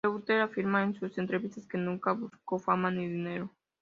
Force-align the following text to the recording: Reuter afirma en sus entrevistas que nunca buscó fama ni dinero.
Reuter 0.03 0.41
afirma 0.41 0.81
en 0.81 0.95
sus 0.95 1.19
entrevistas 1.19 1.67
que 1.67 1.77
nunca 1.77 2.11
buscó 2.13 2.57
fama 2.57 2.89
ni 2.89 3.07
dinero. 3.07 3.53